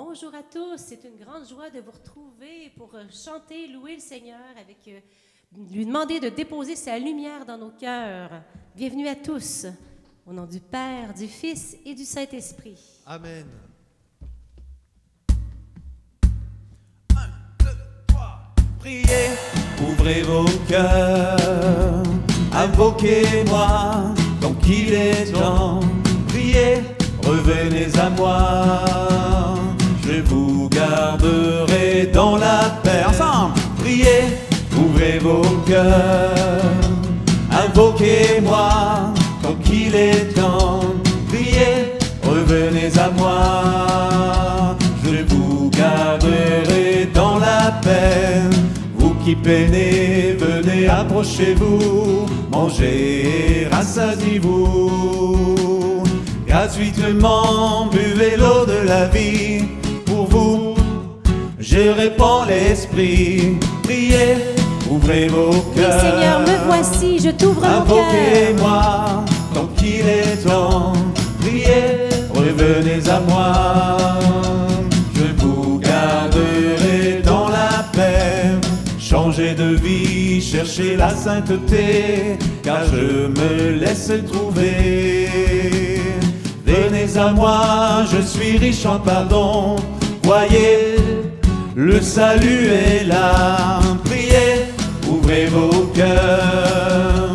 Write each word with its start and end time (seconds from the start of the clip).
Bonjour 0.00 0.32
à 0.32 0.44
tous, 0.44 0.76
c'est 0.76 1.02
une 1.02 1.16
grande 1.16 1.44
joie 1.48 1.70
de 1.70 1.80
vous 1.80 1.90
retrouver 1.90 2.70
pour 2.76 2.94
euh, 2.94 3.02
chanter, 3.10 3.66
louer 3.66 3.96
le 3.96 4.00
Seigneur, 4.00 4.38
avec 4.56 4.76
euh, 4.86 5.00
lui 5.72 5.84
demander 5.84 6.20
de 6.20 6.28
déposer 6.28 6.76
sa 6.76 6.96
lumière 7.00 7.44
dans 7.44 7.58
nos 7.58 7.72
cœurs. 7.72 8.30
Bienvenue 8.76 9.08
à 9.08 9.16
tous, 9.16 9.66
au 10.24 10.32
nom 10.32 10.46
du 10.46 10.60
Père, 10.60 11.12
du 11.12 11.26
Fils 11.26 11.76
et 11.84 11.96
du 11.96 12.04
Saint-Esprit. 12.04 12.78
Amen. 13.06 13.44
Priez, 18.78 19.30
ouvrez 19.82 20.22
vos 20.22 20.44
cœurs, 20.68 22.04
invoquez-moi, 22.52 24.14
donc 24.40 24.58
il 24.64 24.94
est 24.94 25.32
temps. 25.32 25.97
Invoquez-moi, 37.50 39.12
donc 39.42 39.58
il 39.70 39.94
est 39.94 40.34
temps. 40.34 40.80
Priez, 41.28 41.98
revenez 42.22 42.90
à 42.98 43.10
moi, 43.10 44.76
je 45.04 45.22
vous 45.34 45.70
garderai 45.70 47.08
dans 47.12 47.38
la 47.38 47.72
paix. 47.82 48.42
Vous 48.96 49.14
qui 49.24 49.34
peinez, 49.36 50.36
venez, 50.38 50.88
approchez-vous, 50.88 52.26
mangez, 52.50 53.68
rassasiez-vous. 53.70 55.48
Gratuitement, 56.46 57.86
buvez 57.92 58.36
l'eau 58.36 58.64
de 58.64 58.86
la 58.86 59.06
vie. 59.06 59.64
Pour 60.06 60.26
vous, 60.26 60.74
je 61.58 61.90
répands 61.90 62.44
l'esprit. 62.46 63.58
Priez, 63.82 64.57
ouvrez 64.90 65.28
vos 65.28 65.50
Oui, 65.50 65.82
cœurs. 65.82 66.00
Seigneur, 66.00 66.40
me 66.40 66.66
voici, 66.66 67.18
je 67.18 67.30
t'ouvre 67.30 67.62
mon 67.62 67.62
cœur. 67.62 67.82
Invoquez-moi, 67.82 69.24
tant 69.54 69.68
qu'il 69.76 70.06
est 70.08 70.36
temps. 70.46 70.92
Priez, 71.40 72.08
revenez 72.34 73.08
à 73.08 73.20
moi. 73.20 73.96
Je 75.14 75.24
vous 75.42 75.78
garderai 75.78 77.22
dans 77.24 77.48
la 77.48 77.84
paix. 77.92 78.56
Changez 78.98 79.54
de 79.54 79.74
vie, 79.74 80.40
cherchez 80.40 80.96
la 80.96 81.10
sainteté, 81.10 82.36
car 82.62 82.80
je 82.92 83.28
me 83.28 83.78
laisse 83.78 84.12
trouver. 84.30 85.28
Venez 86.66 87.16
à 87.16 87.32
moi, 87.32 88.04
je 88.12 88.20
suis 88.20 88.58
riche 88.58 88.84
en 88.84 88.98
pardon. 88.98 89.76
Voyez, 90.22 90.96
le 91.74 92.00
salut 92.02 92.66
est 92.68 93.04
là. 93.04 93.80
Ouvrez 95.28 95.46
vos 95.48 95.84
cœurs. 95.94 97.34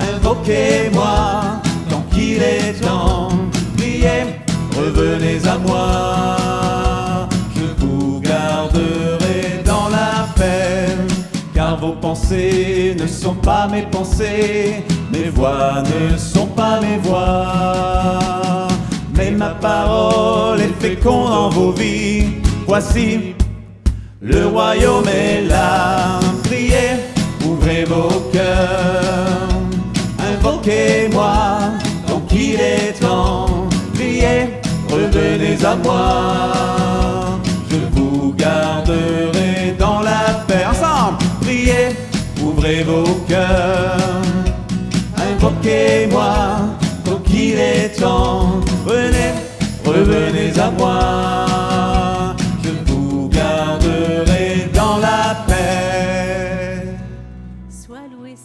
Invoquez-moi, 0.00 1.60
tant 1.90 2.02
qu'il 2.10 2.42
est 2.42 2.72
temps. 2.80 3.28
Priez, 3.76 4.40
revenez 4.74 5.46
à 5.46 5.58
moi. 5.58 7.28
Je 7.54 7.84
vous 7.84 8.20
garderai 8.20 9.62
dans 9.62 9.90
la 9.90 10.26
paix. 10.34 10.96
Car 11.54 11.78
vos 11.78 11.92
pensées 11.92 12.96
ne 12.98 13.06
sont 13.06 13.34
pas 13.34 13.68
mes 13.68 13.82
pensées, 13.82 14.82
mes 15.12 15.28
voix 15.28 15.82
ne 15.82 16.16
sont 16.16 16.46
pas 16.46 16.80
mes 16.80 16.96
voix. 16.96 18.68
Mais 19.18 19.32
ma 19.32 19.50
parole 19.50 20.62
est 20.62 20.80
féconde 20.80 21.30
en 21.30 21.50
vos 21.50 21.72
vies. 21.72 22.24
Voici, 22.66 23.34
le 24.22 24.46
royaume 24.46 25.08
est 25.08 25.42
là. 25.42 26.23
Ouvrez 27.74 27.84
vos 27.86 28.20
cœurs. 28.32 29.48
Invoquez-moi, 30.20 31.58
tant 32.06 32.20
qu'il 32.20 32.60
est 32.60 32.92
temps. 33.00 33.66
Priez, 33.94 34.60
revenez 34.88 35.58
à 35.64 35.74
moi. 35.74 37.40
Je 37.68 37.78
vous 37.90 38.32
garderai 38.34 39.74
dans 39.76 40.00
la 40.00 40.44
paix. 40.46 40.64
Ensemble, 40.70 41.18
priez, 41.40 41.96
ouvrez 42.40 42.84
vos 42.84 43.20
cœurs. 43.28 44.22
Invoquez-moi, 45.16 46.32
tant 47.04 47.18
qu'il 47.24 47.58
est 47.58 47.88
temps. 48.00 48.60
Venez, 48.86 49.32
revenez 49.84 50.56
à 50.60 50.70
moi. 50.70 51.53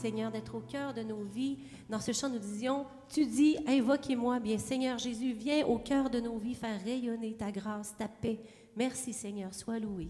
Seigneur, 0.09 0.31
d'être 0.31 0.55
au 0.55 0.61
cœur 0.61 0.91
de 0.95 1.03
nos 1.03 1.21
vies. 1.21 1.59
Dans 1.87 1.99
ce 1.99 2.13
chant, 2.13 2.29
nous 2.29 2.39
disions, 2.39 2.87
tu 3.09 3.27
dis, 3.27 3.57
invoquez-moi 3.67 4.39
bien. 4.39 4.57
Seigneur 4.57 4.97
Jésus, 4.97 5.33
viens 5.33 5.63
au 5.67 5.77
cœur 5.77 6.09
de 6.09 6.19
nos 6.19 6.39
vies 6.39 6.55
faire 6.55 6.83
rayonner 6.83 7.35
ta 7.37 7.51
grâce, 7.51 7.93
ta 7.95 8.07
paix. 8.07 8.39
Merci, 8.75 9.13
Seigneur, 9.13 9.53
sois 9.53 9.77
loué. 9.77 10.07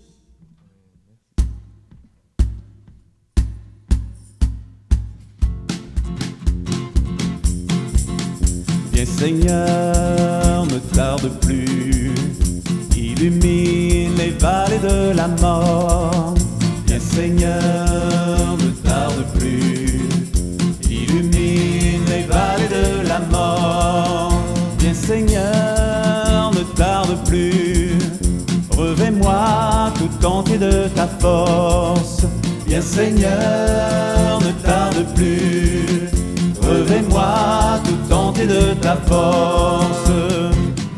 Viens 8.93 9.05
Seigneur, 9.05 10.65
ne 10.65 10.79
tarde 10.95 11.29
plus, 11.41 12.13
illumine 12.95 14.15
les 14.15 14.31
vallées 14.39 14.79
de 14.79 15.13
la 15.13 15.27
mort. 15.27 16.35
Viens 16.87 16.99
Seigneur, 17.01 17.88
plus, 27.29 27.97
revêt-moi 28.75 29.93
tout 29.95 30.25
entier 30.25 30.57
de 30.57 30.87
ta 30.95 31.07
force. 31.07 32.25
Viens 32.67 32.81
Seigneur, 32.81 34.39
ne 34.41 34.51
tarde 34.63 35.05
plus, 35.15 36.09
revêt-moi 36.61 37.79
tout 37.85 38.13
entier 38.13 38.47
de 38.47 38.73
ta 38.81 38.95
force. 38.95 40.09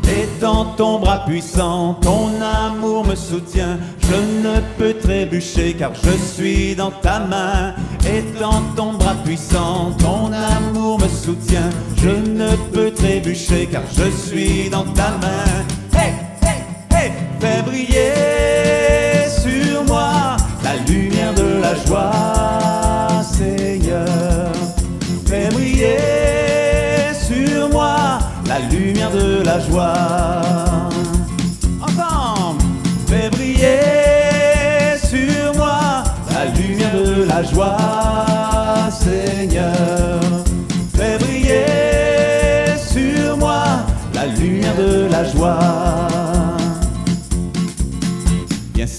Et 0.08 0.28
dans 0.40 0.64
ton 0.76 0.98
bras 1.00 1.24
puissant, 1.26 1.94
ton 2.00 2.30
amour 2.40 3.06
me 3.06 3.14
soutient. 3.14 3.78
Je 4.00 4.46
ne 4.46 4.60
peux 4.78 4.94
trébucher 4.94 5.74
car 5.74 5.92
je 5.94 6.10
suis 6.10 6.74
dans 6.74 6.90
ta 6.90 7.20
main. 7.20 7.74
Et 8.06 8.22
dans 8.38 8.62
ton 8.76 8.94
bras 8.94 9.14
puissant, 9.24 9.92
ton 9.98 10.30
amour 10.32 10.98
me 10.98 11.08
soutient. 11.08 11.70
Je 11.96 12.10
ne 12.10 12.56
peux 12.72 12.90
trébucher 12.90 13.68
car 13.70 13.82
je 13.96 14.10
suis 14.10 14.68
dans 14.70 14.84
ta 14.84 15.10
main. 15.22 15.81
Hey, 16.02 16.14
hey, 16.42 16.62
hey, 16.90 17.12
fais 17.38 17.62
briller 17.62 18.31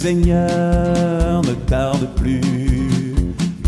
Seigneur, 0.03 1.41
ne 1.44 1.53
tarde 1.65 2.09
plus, 2.17 2.41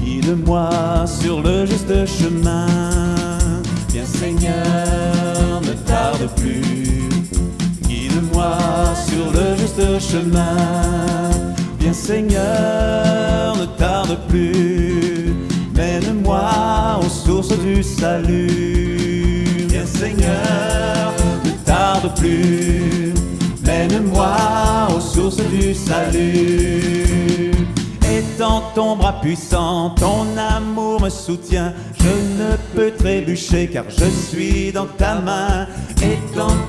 guide-moi 0.03 1.05
sur 1.05 1.41
le 1.41 1.65
juste 1.65 2.05
chemin. 2.05 2.67
Viens 3.93 4.05
Seigneur, 4.05 5.61
ne 5.61 5.71
tarde 5.87 6.29
plus, 6.35 7.07
guide-moi 7.87 8.57
sur 9.07 9.31
le 9.31 9.55
juste 9.55 10.11
chemin. 10.11 11.31
Viens 11.79 11.93
Seigneur, 11.93 13.55
ne 13.57 13.65
tarde 13.77 14.17
plus, 14.27 15.33
mène-moi 15.73 16.99
aux 16.99 17.07
sources 17.07 17.57
du 17.59 17.81
salut. 17.81 19.67
Viens 19.69 19.85
Seigneur, 19.85 21.13
ne 21.45 21.51
tarde 21.63 22.13
plus, 22.19 23.13
mène-moi 23.65 24.74
aux 25.17 25.29
sources 25.29 25.37
du 25.49 25.73
salut. 25.73 27.51
Et 28.07 28.23
ton 28.75 28.95
bras 28.95 29.19
puissant, 29.21 29.91
ton 29.91 30.25
amour 30.37 31.01
me 31.01 31.09
soutient. 31.09 31.73
Je 31.99 32.09
ne 32.41 32.55
peux 32.75 32.91
trébucher 32.91 33.67
car 33.67 33.85
je 33.89 34.05
suis 34.05 34.71
dans 34.71 34.85
ta 34.85 35.15
main. 35.15 35.67
Et 36.01 36.17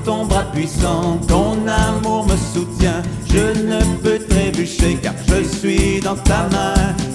ton 0.05 0.25
bras 0.25 0.45
puissant, 0.53 1.19
ton 1.27 1.57
amour 1.67 2.25
me 2.25 2.35
soutient. 2.53 3.01
Je 3.29 3.61
ne 3.61 3.79
peux 4.01 4.19
trébucher 4.19 4.97
car 5.01 5.13
je 5.27 5.43
suis 5.43 5.99
dans 5.99 6.15
ta 6.15 6.47
main. 6.51 6.73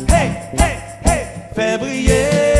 Hey, 0.09 0.31
hey, 0.59 0.79
hey, 1.05 1.27
fais 1.55 1.79
briller 1.79 2.52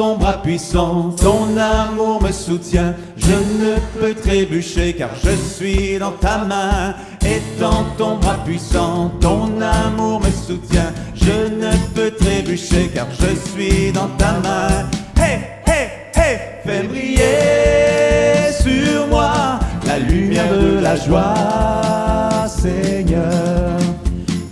ton 0.00 0.16
bras 0.16 0.40
puissant, 0.40 1.14
ton 1.20 1.58
amour 1.58 2.22
me 2.22 2.32
soutient. 2.32 2.94
Je 3.18 3.34
ne 3.62 3.74
peux 4.00 4.14
trébucher 4.14 4.94
car 4.94 5.10
je 5.22 5.32
suis 5.36 5.98
dans 5.98 6.12
ta 6.12 6.38
main. 6.38 6.94
Étends 7.22 7.84
ton 7.98 8.16
bras 8.16 8.38
puissant, 8.46 9.12
ton 9.20 9.60
amour 9.60 10.22
me 10.22 10.30
soutient. 10.30 10.90
Je 11.14 11.54
ne 11.54 11.70
peux 11.94 12.12
trébucher 12.12 12.90
car 12.94 13.08
je 13.10 13.50
suis 13.50 13.92
dans 13.92 14.08
ta 14.16 14.32
main. 14.42 14.88
Hey, 15.22 15.40
hey, 15.66 15.88
hey, 16.14 16.38
fais 16.64 16.82
briller 16.84 18.50
sur 18.58 19.06
moi 19.08 19.60
la 19.86 19.98
lumière 19.98 20.50
de 20.50 20.78
la 20.80 20.96
joie, 20.96 22.48
Seigneur. 22.48 23.76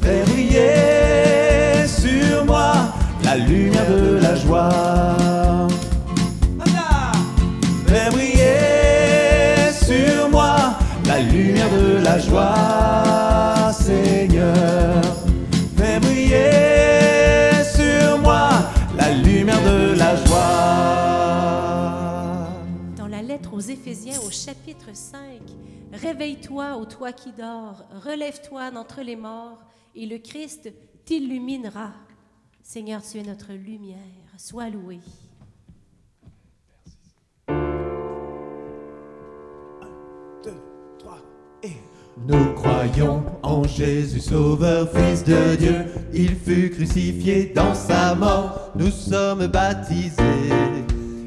Fais 0.02 0.24
briller 0.26 1.86
sur 1.86 2.44
moi 2.44 2.72
la 3.24 3.36
lumière 3.36 3.88
de 3.88 4.18
la 4.20 4.34
joie. 4.34 5.17
Chapitre 24.44 24.94
5, 24.94 25.40
Réveille-toi, 25.93 26.76
ô 26.76 26.85
toi 26.85 27.12
qui 27.12 27.32
dors, 27.32 27.85
relève-toi 28.05 28.70
d'entre 28.70 29.00
les 29.02 29.17
morts, 29.17 29.58
et 29.94 30.06
le 30.06 30.19
Christ 30.19 30.73
t'illuminera. 31.05 31.93
Seigneur, 32.62 33.02
tu 33.02 33.19
es 33.19 33.23
notre 33.23 33.52
lumière. 33.52 33.99
Sois 34.37 34.69
loué. 34.69 35.00
Nous 42.26 42.52
croyons 42.55 43.25
en 43.43 43.64
Jésus 43.64 44.20
Sauveur, 44.20 44.88
Fils 44.90 45.25
de 45.25 45.56
Dieu. 45.56 45.85
Il 46.12 46.37
fut 46.37 46.70
crucifié 46.70 47.46
dans 47.55 47.75
sa 47.75 48.14
mort, 48.14 48.70
nous 48.75 48.90
sommes 48.90 49.46
baptisés. 49.46 50.14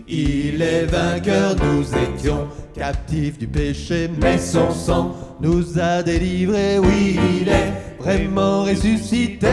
Il 0.08 0.62
est 0.62 0.86
vainqueur, 0.86 1.56
nous 1.56 1.86
étions 1.96 2.48
captifs 2.82 3.38
du 3.38 3.46
péché, 3.46 4.10
mais 4.20 4.40
son 4.40 4.72
sang 4.72 5.16
nous 5.40 5.80
a 5.80 6.02
délivrés. 6.02 6.80
Oui, 6.80 7.20
il 7.40 7.48
est 7.48 7.74
vraiment 8.00 8.64
ressuscité. 8.64 9.48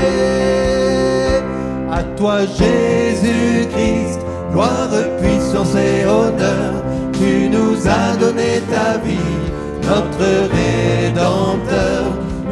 À 1.90 2.02
toi, 2.16 2.46
Jésus-Christ, 2.46 4.20
gloire, 4.50 4.88
puissance 5.20 5.74
et 5.74 6.06
honneur. 6.06 6.82
Tu 7.12 7.50
nous 7.50 7.76
as 7.86 8.16
donné 8.16 8.62
ta 8.72 8.96
vie, 8.96 9.36
notre 9.82 10.28
Rédempteur. 10.56 12.04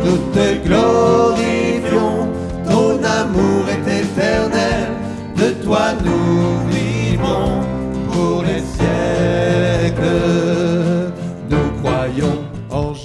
Nous 0.04 0.18
te 0.34 0.46
glorifions, 0.66 2.28
ton 2.68 3.02
amour 3.02 3.62
est 3.74 4.02
éternel. 4.02 4.88
De 5.36 5.48
toi 5.64 5.94
nous 6.04 6.68
vivons 6.68 7.62
pour 8.12 8.42
les 8.42 8.60
siècles. 8.76 10.35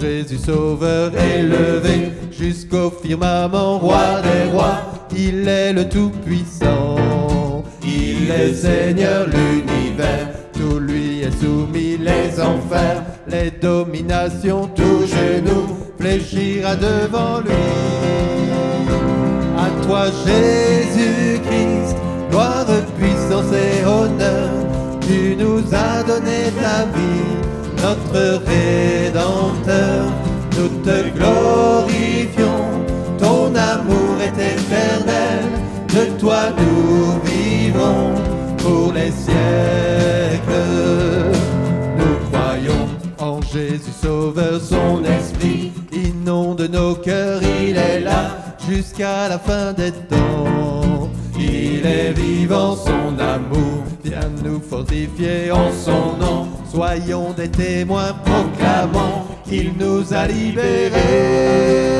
Jésus 0.01 0.39
Sauveur 0.39 1.11
élevé 1.15 2.11
jusqu'au 2.31 2.89
firmament, 2.89 3.77
roi 3.77 4.19
des 4.23 4.51
rois. 4.51 4.81
Il 5.15 5.47
est 5.47 5.73
le 5.73 5.87
Tout-Puissant, 5.87 7.63
il 7.83 8.31
est 8.31 8.51
Seigneur 8.51 9.27
l'univers. 9.27 10.29
Tout 10.53 10.79
lui 10.79 11.21
est 11.21 11.39
soumis, 11.39 11.97
les 11.97 12.41
enfers, 12.41 13.03
les 13.27 13.51
dominations, 13.51 14.67
tout 14.75 15.05
genou 15.05 15.67
fléchira 15.99 16.75
devant 16.75 17.39
lui. 17.41 17.51
À 19.55 19.69
toi 19.85 20.05
Jésus-Christ, 20.25 21.95
gloire, 22.31 22.65
puissance 22.97 23.53
et 23.53 23.85
honneur. 23.85 24.49
Tu 25.01 25.35
nous 25.35 25.59
as 25.75 26.01
donné 26.01 26.49
ta 26.59 26.85
vie, 26.85 27.50
notre 27.81 28.43
Rédempteur. 28.45 30.05
Nous 30.57 30.69
te 30.83 31.09
glorifions, 31.17 32.67
ton 33.17 33.55
amour 33.55 34.15
est 34.21 34.53
éternel. 34.53 35.43
De 35.89 36.19
toi 36.19 36.43
nous 36.57 37.19
vivons 37.25 38.13
pour 38.57 38.93
les 38.93 39.11
siècles. 39.11 39.37
Nous 41.97 42.29
croyons 42.29 42.87
en 43.19 43.41
Jésus 43.41 43.91
Sauveur, 44.01 44.59
son 44.61 45.03
esprit 45.03 45.71
inonde 45.91 46.69
nos 46.71 46.95
cœurs, 46.95 47.41
il 47.43 47.77
est 47.77 47.99
là 47.99 48.37
jusqu'à 48.69 49.27
la 49.27 49.39
fin 49.39 49.73
des 49.73 49.91
temps. 49.91 51.09
Il 51.37 51.85
est 51.85 52.13
vivant, 52.13 52.75
son 52.75 53.17
amour 53.19 53.90
vient 54.03 54.29
nous 54.43 54.59
fortifier 54.59 55.51
en 55.51 55.71
son 55.71 56.17
nom. 56.17 56.47
Soyons 56.69 57.33
des 57.33 57.49
témoins 57.49 58.13
proclamant 58.25 59.27
qu'il 59.45 59.73
nous 59.77 60.13
a 60.13 60.27
libérés. 60.27 61.90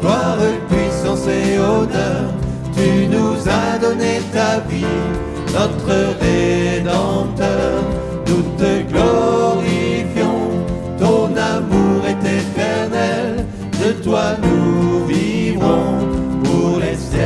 Gloire, 0.00 0.38
puissance 0.68 1.26
et 1.26 1.58
honneur. 1.58 2.32
Tu 2.74 3.06
nous 3.06 3.36
as 3.48 3.78
donné 3.78 4.20
ta 4.32 4.60
vie, 4.60 4.84
notre 5.52 6.18
Rédempteur. 6.20 7.82
Nous 8.26 8.42
te 8.56 8.82
glorifions, 8.90 10.50
ton 10.98 11.36
amour 11.36 12.06
est 12.06 12.24
éternel. 12.38 13.46
De 13.82 13.92
toi 14.02 14.36
nous 14.42 15.06
vivrons 15.06 16.06
pour 16.44 16.78
les 16.78 16.96
siècles. 16.96 17.20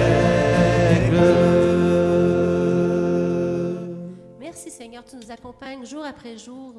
Merci 4.40 4.70
Seigneur, 4.70 5.04
tu 5.04 5.16
nous 5.16 5.30
accompagnes 5.32 5.84
jour 5.84 6.04
après 6.04 6.38
jour. 6.38 6.74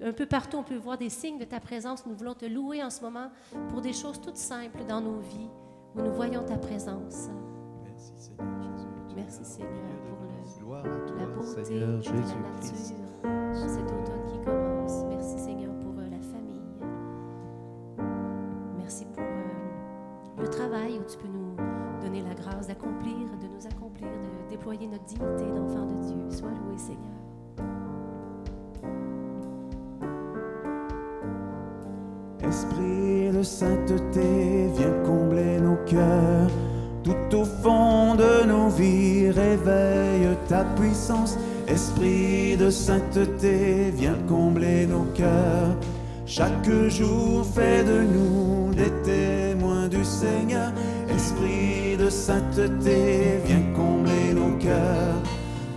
Un 0.00 0.12
peu 0.12 0.26
partout, 0.26 0.58
on 0.58 0.62
peut 0.62 0.76
voir 0.76 0.96
des 0.96 1.10
signes 1.10 1.38
de 1.38 1.44
ta 1.44 1.58
présence. 1.58 2.06
Nous 2.06 2.14
voulons 2.14 2.34
te 2.34 2.46
louer 2.46 2.82
en 2.84 2.90
ce 2.90 3.00
moment 3.02 3.30
pour 3.70 3.80
des 3.80 3.92
choses 3.92 4.20
toutes 4.20 4.36
simples 4.36 4.84
dans 4.88 5.00
nos 5.00 5.18
vies 5.18 5.48
où 5.96 6.02
nous 6.02 6.12
voyons 6.12 6.44
ta 6.44 6.56
présence. 6.56 7.28
Merci 7.82 8.12
Seigneur 8.16 8.62
Jésus. 8.62 8.88
Merci 9.16 9.44
Seigneur 9.44 9.72
pour 10.08 10.18
le-. 10.22 10.60
Gloire 10.60 10.84
à 10.84 10.88
la 10.88 11.26
toi 11.26 11.26
beauté 11.34 11.64
Seigneur 11.64 11.88
de 11.88 11.94
la 11.94 12.00
Jésus-Christ. 12.00 12.94
nature, 13.24 13.68
cet 13.68 13.84
automne 13.90 14.24
qui 14.28 14.38
commence. 14.44 15.04
Merci 15.08 15.38
Seigneur 15.38 15.72
pour 15.80 15.98
euh, 15.98 16.08
la 16.08 16.20
famille. 16.20 16.62
Merci 18.78 19.04
pour 19.06 19.24
euh, 19.24 20.42
le 20.42 20.48
travail 20.48 20.98
où 21.00 21.04
tu 21.10 21.18
peux 21.18 21.28
nous 21.28 21.56
donner 22.00 22.22
la 22.22 22.34
grâce 22.34 22.68
d'accomplir, 22.68 23.16
de 23.42 23.48
nous 23.48 23.66
accomplir, 23.66 24.08
de 24.08 24.50
déployer 24.50 24.86
notre 24.86 25.04
dignité 25.04 25.44
d'enfant 25.44 25.86
de 25.86 26.06
Dieu. 26.06 26.30
Sois 26.30 26.50
loué 26.50 26.78
Seigneur. 26.78 27.17
Esprit 32.42 33.30
de 33.32 33.42
sainteté, 33.42 34.70
viens 34.76 34.94
combler 35.04 35.60
nos 35.60 35.76
cœurs. 35.86 36.50
Tout 37.02 37.36
au 37.36 37.44
fond 37.44 38.14
de 38.14 38.46
nos 38.46 38.68
vies, 38.68 39.30
réveille 39.30 40.36
ta 40.48 40.64
puissance. 40.76 41.36
Esprit 41.66 42.56
de 42.56 42.70
sainteté, 42.70 43.92
viens 43.94 44.18
combler 44.28 44.86
nos 44.86 45.04
cœurs. 45.14 45.76
Chaque 46.26 46.70
jour 46.88 47.44
fait 47.44 47.84
de 47.84 48.02
nous 48.02 48.72
des 48.74 48.92
témoins 49.02 49.88
du 49.88 50.04
Seigneur. 50.04 50.72
Esprit 51.08 51.96
de 51.98 52.08
sainteté, 52.08 53.40
viens 53.46 53.64
combler 53.74 54.34
nos 54.34 54.56
cœurs. 54.58 55.22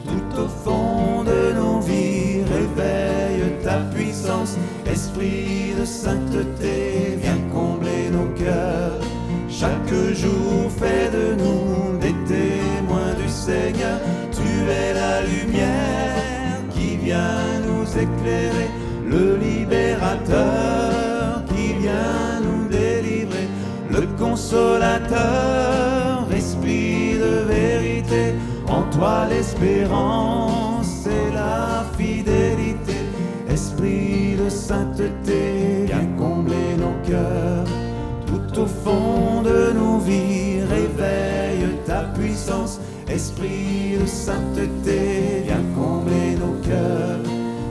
Tout 0.06 0.42
au 0.42 0.48
fond 0.48 1.24
de 1.24 1.54
nos 1.54 1.80
vies, 1.80 2.44
réveille 2.44 3.52
ta 3.64 3.78
puissance. 3.96 4.58
Esprit 4.92 5.74
de 5.80 5.86
sainteté, 5.86 7.18
viens 7.22 7.40
combler 7.54 8.10
nos 8.12 8.28
cœurs. 8.38 9.00
Chaque 9.50 9.94
jour 10.14 10.70
fait 10.80 11.10
de 11.12 11.36
nous 11.42 11.98
des 11.98 12.14
témoins 12.28 13.14
du 13.22 13.30
Seigneur. 13.30 14.00
Tu 14.32 14.70
es 14.70 14.94
la 14.94 15.22
lumière 15.22 16.60
qui 16.72 16.98
vient 16.98 17.62
nous 17.66 17.86
éclairer, 17.86 18.70
le 19.08 19.38
libérateur 19.38 21.46
qui 21.48 21.74
vient 21.80 22.42
nous 22.44 22.68
délivrer, 22.68 23.48
le 23.90 24.06
consolateur, 24.20 26.28
esprit 26.36 27.18
de 27.18 27.46
vérité. 27.48 28.36
En 28.68 28.84
toi 28.98 29.26
l'espérance 29.30 31.08
et 31.08 31.32
la 31.34 31.86
fidélité, 31.98 32.98
esprit 33.50 34.11
de 34.44 34.50
sainteté, 34.50 35.86
viens 35.86 36.08
combler 36.18 36.76
nos 36.78 36.96
cœurs. 37.10 37.66
Tout 38.26 38.62
au 38.62 38.66
fond 38.66 39.42
de 39.42 39.74
nos 39.74 39.98
vies, 40.00 40.62
réveille 40.62 41.68
ta 41.86 42.04
puissance, 42.16 42.80
esprit 43.10 43.98
de 44.02 44.06
sainteté, 44.06 45.44
viens 45.46 45.66
combler 45.76 46.36
nos 46.40 46.56
cœurs. 46.68 47.20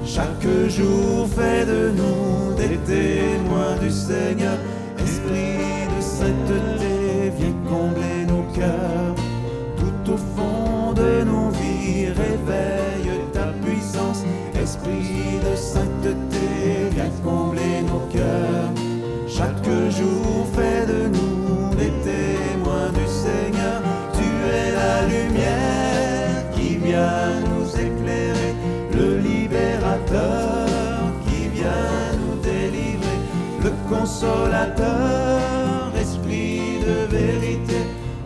Chaque 0.04 0.48
jour 0.68 1.28
fait 1.28 1.66
de 1.66 1.90
nous 1.98 2.54
des 2.56 2.76
témoins 2.86 3.76
du 3.80 3.90
Seigneur, 3.90 4.58
esprit 4.98 5.86
de 5.94 6.00
sainteté, 6.00 6.79
sainteté, 17.00 17.00
viens 17.00 17.10
combler 17.24 17.82
nos 17.82 18.04
cœurs. 18.12 18.72
Chaque 19.28 19.64
jour 19.90 20.46
fait 20.54 20.86
de 20.86 21.08
nous 21.08 21.74
des 21.74 21.92
témoins 22.04 22.90
du 22.92 23.06
Seigneur. 23.06 23.82
Tu 24.12 24.24
es 24.24 24.72
la 24.72 25.06
lumière 25.06 26.50
qui 26.52 26.76
vient 26.76 27.40
nous 27.48 27.68
éclairer, 27.68 28.54
le 28.94 29.18
libérateur 29.18 30.66
qui 31.26 31.48
vient 31.48 32.12
nous 32.20 32.36
délivrer, 32.42 33.18
le 33.62 33.70
consolateur, 33.88 35.92
esprit 35.98 36.80
de 36.86 37.06
vérité. 37.16 37.80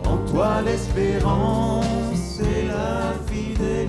En 0.05 0.17
toi 0.31 0.61
l'espérance 0.65 2.41
et 2.41 2.67
la 2.67 3.13
fidélité. 3.27 3.84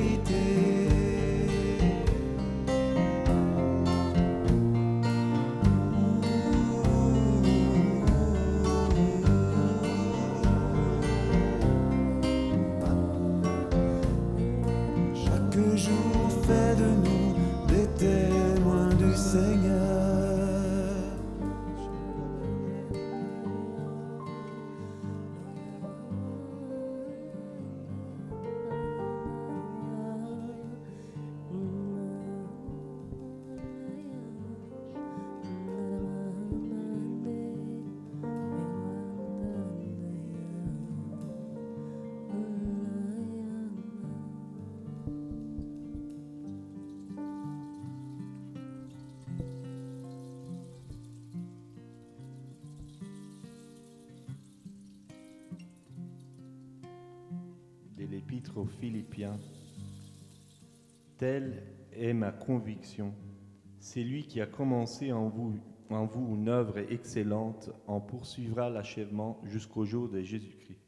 l'Épître 58.06 58.58
aux 58.58 58.66
Philippiens. 58.66 59.38
Telle 61.18 61.62
est 61.92 62.12
ma 62.12 62.32
conviction. 62.32 63.14
C'est 63.78 64.02
lui 64.02 64.26
qui 64.26 64.40
a 64.40 64.46
commencé 64.46 65.12
en 65.12 65.28
vous 65.28 65.58
une 65.90 66.48
œuvre 66.48 66.78
excellente, 66.78 67.70
en 67.86 68.00
poursuivra 68.00 68.70
l'achèvement 68.70 69.40
jusqu'au 69.44 69.84
jour 69.84 70.08
de 70.08 70.22
Jésus-Christ. 70.22 70.85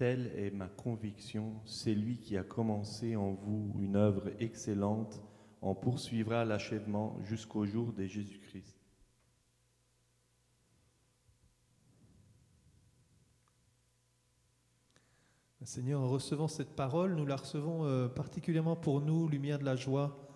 Telle 0.00 0.32
est 0.34 0.50
ma 0.50 0.66
conviction, 0.66 1.60
c'est 1.66 1.92
lui 1.92 2.16
qui 2.16 2.38
a 2.38 2.42
commencé 2.42 3.16
en 3.16 3.32
vous 3.32 3.76
une 3.78 3.96
œuvre 3.96 4.30
excellente, 4.38 5.20
en 5.60 5.74
poursuivra 5.74 6.46
l'achèvement 6.46 7.18
jusqu'au 7.22 7.66
jour 7.66 7.92
de 7.92 8.06
Jésus-Christ. 8.06 8.80
Seigneur, 15.64 16.00
en 16.00 16.08
recevant 16.08 16.48
cette 16.48 16.74
parole, 16.74 17.14
nous 17.14 17.26
la 17.26 17.36
recevons 17.36 17.84
euh, 17.84 18.08
particulièrement 18.08 18.76
pour 18.76 19.02
nous, 19.02 19.28
Lumière 19.28 19.58
de 19.58 19.66
la 19.66 19.76
Joie, 19.76 20.30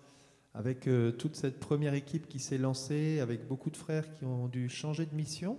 avec 0.53 0.87
euh, 0.87 1.11
toute 1.11 1.35
cette 1.35 1.59
première 1.59 1.95
équipe 1.95 2.27
qui 2.27 2.37
s'est 2.37 2.59
lancée, 2.59 3.19
avec 3.19 3.47
beaucoup 3.47 3.71
de 3.71 3.77
frères 3.77 4.13
qui 4.13 4.25
ont 4.25 4.47
dû 4.47 4.69
changer 4.69 5.07
de 5.07 5.15
mission. 5.15 5.57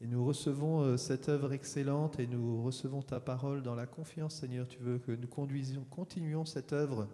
Et 0.00 0.06
nous 0.06 0.24
recevons 0.24 0.82
euh, 0.82 0.96
cette 0.96 1.28
œuvre 1.28 1.52
excellente 1.52 2.20
et 2.20 2.26
nous 2.26 2.62
recevons 2.62 3.02
ta 3.02 3.18
parole 3.18 3.62
dans 3.62 3.74
la 3.74 3.86
confiance, 3.86 4.36
Seigneur. 4.36 4.68
Tu 4.68 4.78
veux 4.78 4.98
que 4.98 5.10
nous 5.10 5.26
conduisions, 5.26 5.84
continuions 5.90 6.44
cette 6.44 6.72
œuvre 6.72 7.08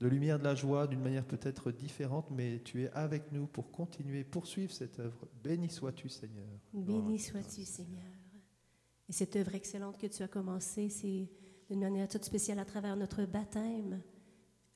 de 0.00 0.08
lumière 0.08 0.38
de 0.38 0.44
la 0.44 0.54
joie 0.54 0.86
d'une 0.86 1.02
manière 1.02 1.24
peut-être 1.24 1.70
différente, 1.70 2.30
mais 2.30 2.60
tu 2.64 2.82
es 2.82 2.90
avec 2.92 3.30
nous 3.32 3.46
pour 3.46 3.70
continuer, 3.70 4.24
poursuivre 4.24 4.72
cette 4.72 4.98
œuvre. 5.00 5.28
Béni 5.42 5.68
sois-tu, 5.68 6.08
Seigneur. 6.08 6.48
Béni 6.72 7.18
sois-tu, 7.18 7.64
Seigneur. 7.64 8.02
Et 9.08 9.12
cette 9.12 9.36
œuvre 9.36 9.54
excellente 9.54 9.98
que 9.98 10.06
tu 10.06 10.22
as 10.22 10.28
commencée, 10.28 10.88
c'est 10.88 11.28
d'une 11.70 11.80
manière 11.80 12.08
toute 12.08 12.24
spéciale 12.24 12.58
à 12.58 12.64
travers 12.64 12.96
notre 12.96 13.24
baptême. 13.24 14.00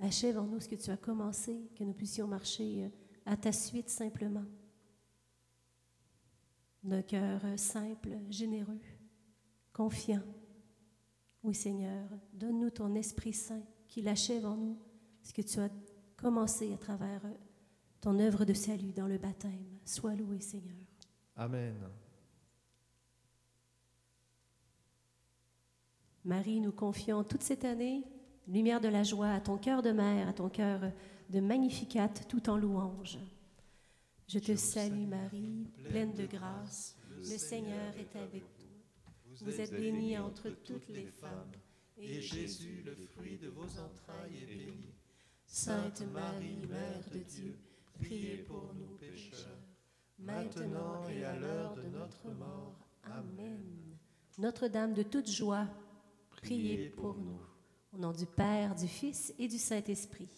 Achève 0.00 0.38
en 0.38 0.44
nous 0.44 0.60
ce 0.60 0.68
que 0.68 0.76
tu 0.76 0.90
as 0.90 0.96
commencé, 0.96 1.70
que 1.76 1.82
nous 1.82 1.94
puissions 1.94 2.28
marcher 2.28 2.84
euh, 2.84 2.88
à 3.26 3.36
ta 3.36 3.52
suite 3.52 3.88
simplement. 3.88 4.44
D'un 6.88 7.02
cœur 7.02 7.42
simple, 7.56 8.16
généreux, 8.30 8.80
confiant. 9.74 10.22
Oui, 11.42 11.54
Seigneur, 11.54 12.08
donne-nous 12.32 12.70
ton 12.70 12.94
Esprit 12.94 13.34
Saint 13.34 13.62
qui 13.86 14.00
l'achève 14.00 14.46
en 14.46 14.56
nous 14.56 14.78
ce 15.22 15.34
que 15.34 15.42
tu 15.42 15.60
as 15.60 15.68
commencé 16.16 16.72
à 16.72 16.78
travers 16.78 17.20
ton 18.00 18.18
œuvre 18.18 18.46
de 18.46 18.54
salut 18.54 18.94
dans 18.94 19.06
le 19.06 19.18
baptême. 19.18 19.66
Sois 19.84 20.14
loué, 20.14 20.40
Seigneur. 20.40 20.78
Amen. 21.36 21.74
Marie, 26.24 26.62
nous 26.62 26.72
confions 26.72 27.22
toute 27.22 27.42
cette 27.42 27.66
année, 27.66 28.02
lumière 28.46 28.80
de 28.80 28.88
la 28.88 29.02
joie, 29.02 29.32
à 29.32 29.40
ton 29.42 29.58
cœur 29.58 29.82
de 29.82 29.90
mère, 29.90 30.26
à 30.26 30.32
ton 30.32 30.48
cœur 30.48 30.80
de 31.28 31.40
magnificat, 31.40 32.08
tout 32.08 32.48
en 32.48 32.56
louange. 32.56 33.18
Je 34.28 34.38
te 34.38 34.54
salue, 34.56 35.06
Marie, 35.06 35.66
pleine 35.84 36.12
de 36.12 36.26
grâce. 36.26 36.98
Le 37.16 37.38
Seigneur 37.38 37.94
est 37.96 38.14
avec 38.14 38.42
vous. 38.42 39.46
Vous 39.46 39.58
êtes 39.58 39.72
bénie 39.72 40.18
entre 40.18 40.50
toutes 40.50 40.88
les 40.88 41.06
femmes, 41.06 41.50
Et 41.96 42.20
Jésus, 42.20 42.82
le 42.84 42.94
fruit 42.94 43.38
de 43.38 43.48
vos 43.48 43.62
entrailles, 43.62 44.42
est 44.42 44.46
béni. 44.46 44.92
Sainte 45.46 46.02
Marie, 46.12 46.58
Mère 46.68 47.08
de 47.10 47.20
Dieu, 47.20 47.58
priez 47.98 48.36
pour 48.42 48.74
nous 48.74 48.98
pécheurs, 48.98 49.62
maintenant 50.18 51.08
et 51.08 51.24
à 51.24 51.34
l'heure 51.34 51.74
de 51.74 51.88
notre 51.88 52.30
mort. 52.32 52.86
Amen. 53.04 53.96
Notre-Dame 54.36 54.92
de 54.92 55.04
toute 55.04 55.30
joie, 55.30 55.66
priez 56.30 56.90
pour 56.90 57.16
nous. 57.16 57.40
Au 57.94 57.98
nom 57.98 58.12
du 58.12 58.26
Père, 58.26 58.74
du 58.74 58.88
Fils 58.88 59.32
et 59.38 59.48
du 59.48 59.56
Saint-Esprit. 59.56 60.37